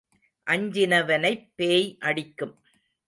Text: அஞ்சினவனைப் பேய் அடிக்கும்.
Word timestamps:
அஞ்சினவனைப் 0.47 1.51
பேய் 1.55 1.97
அடிக்கும். 1.99 2.55